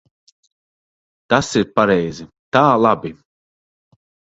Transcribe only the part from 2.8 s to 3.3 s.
labi.